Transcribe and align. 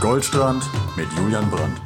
Goldstrand 0.00 0.62
mit 0.96 1.08
Julian 1.14 1.50
Brandt. 1.50 1.80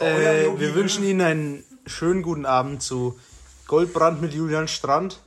Äh, 0.00 0.58
wir 0.58 0.74
wünschen 0.74 1.04
Ihnen 1.04 1.20
einen 1.20 1.64
schönen 1.86 2.22
guten 2.22 2.44
Abend 2.44 2.82
zu 2.82 3.18
Goldbrand 3.68 4.20
mit 4.20 4.34
Julian 4.34 4.66
Strand. 4.66 5.20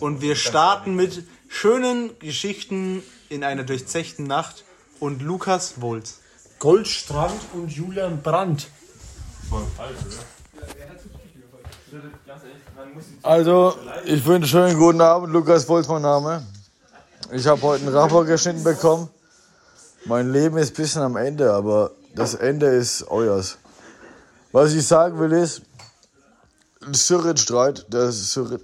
Und 0.00 0.20
wir 0.20 0.36
starten 0.36 0.96
mit 0.96 1.26
schönen 1.48 2.18
Geschichten 2.18 3.02
in 3.30 3.42
einer 3.42 3.64
durchzechten 3.64 4.26
Nacht 4.26 4.64
und 5.00 5.22
Lukas 5.22 5.80
Wulz. 5.80 6.20
Goldstrand 6.58 7.40
und 7.54 7.72
Julian 7.72 8.22
Brandt. 8.22 8.68
Also, 13.22 13.74
ich 14.04 14.24
wünsche 14.24 14.48
schönen 14.48 14.78
guten 14.78 15.00
Abend, 15.00 15.32
Lukas 15.32 15.68
Wolf, 15.68 15.88
mein 15.88 16.02
Name. 16.02 16.42
Ich 17.32 17.46
habe 17.46 17.60
heute 17.62 17.86
einen 17.86 17.96
Rapper 17.96 18.24
geschnitten 18.24 18.62
bekommen. 18.62 19.08
Mein 20.04 20.32
Leben 20.32 20.56
ist 20.58 20.72
ein 20.72 20.76
bisschen 20.76 21.02
am 21.02 21.16
Ende, 21.16 21.52
aber 21.52 21.90
das 22.14 22.34
Ende 22.34 22.66
ist 22.66 23.08
euers. 23.10 23.58
Was 24.52 24.72
ich 24.72 24.86
sagen 24.86 25.18
will 25.18 25.32
ist, 25.32 25.62
ein 26.86 26.94
Syrit-Streit, 26.94 27.86
Syrit. 27.90 28.62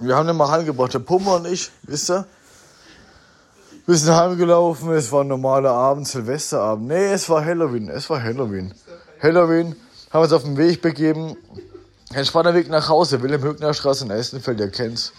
Wir 0.00 0.16
haben 0.16 0.26
den 0.26 0.36
mal 0.36 0.50
heimgebracht, 0.50 0.94
der 0.94 0.98
Pummer 0.98 1.36
und 1.36 1.46
ich, 1.46 1.70
wisst 1.82 2.10
ihr? 2.10 2.26
Wir 3.86 3.96
sind 3.96 4.14
heimgelaufen, 4.14 4.92
es 4.92 5.10
war 5.10 5.22
ein 5.22 5.28
normaler 5.28 5.70
Abend, 5.70 6.06
Silvesterabend. 6.06 6.88
Nee, 6.88 7.12
es 7.12 7.28
war 7.30 7.44
Halloween, 7.44 7.88
es 7.88 8.10
war 8.10 8.22
Halloween. 8.22 8.74
Halloween, 9.22 9.76
haben 10.10 10.22
uns 10.22 10.32
auf 10.32 10.42
den 10.42 10.56
Weg 10.56 10.82
begeben. 10.82 11.36
Entspannter 12.14 12.54
Weg 12.54 12.70
nach 12.70 12.88
Hause, 12.88 13.20
Wilhelm-Högner 13.20 13.74
Straße 13.74 14.04
in 14.04 14.10
Essenfeld, 14.10 14.58
ihr 14.60 14.70
kennt's. 14.70 15.12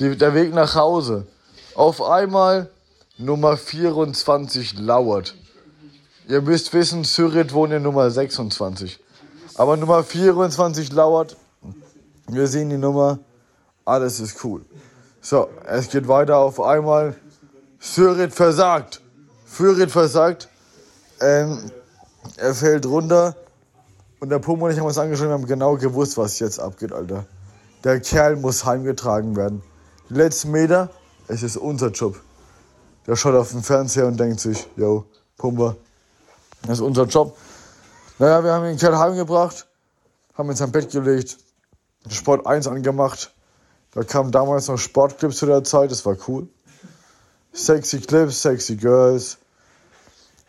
Die, 0.00 0.16
der 0.16 0.34
Weg 0.34 0.52
nach 0.52 0.74
Hause. 0.74 1.26
Auf 1.76 2.02
einmal 2.02 2.68
Nummer 3.16 3.56
24 3.56 4.80
lauert. 4.80 5.36
Ihr 6.26 6.42
müsst 6.42 6.72
wissen, 6.72 7.04
Syrit 7.04 7.52
wohnt 7.52 7.72
in 7.72 7.82
Nummer 7.82 8.10
26. 8.10 8.98
Aber 9.54 9.76
Nummer 9.76 10.02
24 10.02 10.92
lauert. 10.92 11.36
Wir 12.26 12.48
sehen 12.48 12.70
die 12.70 12.76
Nummer. 12.76 13.20
Alles 13.84 14.18
ist 14.18 14.42
cool. 14.44 14.64
So, 15.20 15.48
es 15.64 15.90
geht 15.90 16.08
weiter 16.08 16.38
auf 16.38 16.60
einmal. 16.60 17.14
Syrit 17.78 18.34
versagt. 18.34 19.00
Syrit 19.46 19.92
versagt. 19.92 20.48
Ähm, 21.20 21.70
er 22.36 22.54
fällt 22.54 22.84
runter. 22.84 23.36
Und 24.20 24.30
der 24.30 24.38
Pummo 24.38 24.66
und 24.66 24.72
ich 24.72 24.78
haben 24.78 24.86
uns 24.86 24.98
angeschaut 24.98 25.26
und 25.26 25.32
haben 25.32 25.46
genau 25.46 25.76
gewusst, 25.76 26.16
was 26.16 26.38
jetzt 26.38 26.58
abgeht, 26.58 26.92
Alter. 26.92 27.26
Der 27.82 28.00
Kerl 28.00 28.36
muss 28.36 28.64
heimgetragen 28.64 29.36
werden. 29.36 29.62
Die 30.08 30.14
letzten 30.14 30.50
Meter, 30.50 30.90
es 31.28 31.42
ist 31.42 31.56
unser 31.56 31.88
Job. 31.88 32.20
Der 33.06 33.16
schaut 33.16 33.34
auf 33.34 33.50
den 33.50 33.62
Fernseher 33.62 34.06
und 34.06 34.18
denkt 34.18 34.40
sich, 34.40 34.66
yo, 34.76 35.04
Pumper, 35.36 35.76
das 36.62 36.78
ist 36.78 36.80
unser 36.80 37.04
Job. 37.04 37.36
Naja, 38.18 38.42
wir 38.42 38.52
haben 38.52 38.64
den 38.64 38.78
Kerl 38.78 38.98
heimgebracht, 38.98 39.66
haben 40.34 40.48
ihn 40.48 40.52
in 40.52 40.56
sein 40.56 40.72
Bett 40.72 40.90
gelegt, 40.90 41.36
Sport 42.08 42.46
1 42.46 42.66
angemacht. 42.66 43.34
Da 43.92 44.02
kamen 44.02 44.32
damals 44.32 44.68
noch 44.68 44.78
Sportclips 44.78 45.36
zu 45.36 45.46
der 45.46 45.64
Zeit, 45.64 45.90
das 45.90 46.04
war 46.06 46.16
cool. 46.28 46.48
Sexy 47.52 48.00
Clips, 48.00 48.42
sexy 48.42 48.76
Girls. 48.76 49.38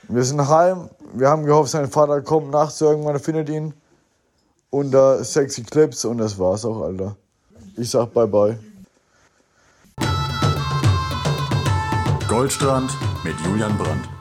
Wir 0.07 0.23
sind 0.23 0.47
heim, 0.47 0.89
wir 1.13 1.29
haben 1.29 1.45
gehofft, 1.45 1.71
sein 1.71 1.89
Vater 1.89 2.21
kommt 2.21 2.51
nachts 2.51 2.79
irgendwann, 2.81 3.19
findet 3.19 3.49
ihn. 3.49 3.73
Unter 4.69 5.23
sexy 5.23 5.63
Clips 5.63 6.05
und 6.05 6.17
das 6.17 6.37
war's 6.37 6.65
auch, 6.65 6.81
Alter. 6.81 7.15
Ich 7.77 7.89
sag 7.89 8.13
bye 8.13 8.27
bye. 8.27 8.59
Goldstrand 12.27 12.91
mit 13.23 13.35
Julian 13.45 13.77
Brandt. 13.77 14.14